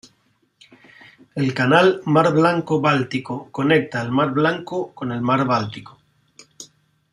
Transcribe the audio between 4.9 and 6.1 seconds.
con el mar Báltico.